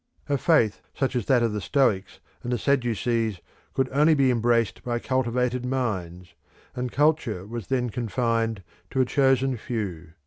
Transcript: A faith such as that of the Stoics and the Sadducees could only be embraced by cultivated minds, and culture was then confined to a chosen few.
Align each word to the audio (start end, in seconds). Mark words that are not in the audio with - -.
A 0.27 0.35
faith 0.35 0.81
such 0.95 1.15
as 1.15 1.27
that 1.27 1.43
of 1.43 1.53
the 1.53 1.61
Stoics 1.61 2.19
and 2.41 2.51
the 2.51 2.57
Sadducees 2.57 3.39
could 3.75 3.87
only 3.91 4.15
be 4.15 4.31
embraced 4.31 4.81
by 4.81 4.97
cultivated 4.97 5.63
minds, 5.63 6.33
and 6.75 6.91
culture 6.91 7.45
was 7.45 7.67
then 7.67 7.91
confined 7.91 8.63
to 8.89 9.01
a 9.01 9.05
chosen 9.05 9.57
few. 9.57 10.13